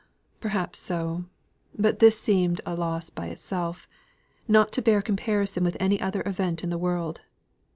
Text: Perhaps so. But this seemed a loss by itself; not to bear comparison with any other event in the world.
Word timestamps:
Perhaps 0.39 0.79
so. 0.79 1.25
But 1.77 1.99
this 1.99 2.19
seemed 2.19 2.59
a 2.65 2.73
loss 2.75 3.11
by 3.11 3.27
itself; 3.27 3.87
not 4.47 4.71
to 4.71 4.81
bear 4.81 4.99
comparison 4.99 5.63
with 5.63 5.77
any 5.79 6.01
other 6.01 6.23
event 6.25 6.63
in 6.63 6.71
the 6.71 6.79
world. 6.81 7.21